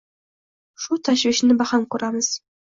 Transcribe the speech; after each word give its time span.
Shu 0.85 0.97
tashvishni 1.09 1.59
baham 1.61 1.85
kuramiz 1.97 2.33